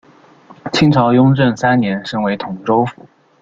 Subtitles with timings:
[0.73, 3.05] 清朝雍正三年升为同州府。